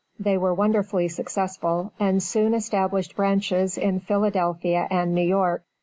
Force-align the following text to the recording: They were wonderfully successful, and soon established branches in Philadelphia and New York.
They 0.19 0.35
were 0.35 0.51
wonderfully 0.51 1.09
successful, 1.09 1.93
and 1.99 2.23
soon 2.23 2.55
established 2.55 3.15
branches 3.15 3.77
in 3.77 3.99
Philadelphia 3.99 4.87
and 4.89 5.13
New 5.13 5.21
York. 5.21 5.61